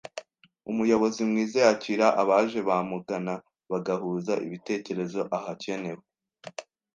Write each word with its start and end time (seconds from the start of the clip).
Umuyobozi 0.71 1.21
mwiza 1.29 1.57
yakira 1.65 2.07
abaje 2.21 2.59
bamugana 2.67 3.33
bagahuza 3.71 4.33
ibitekerezo, 4.45 5.19
ahakenewe 5.37 6.03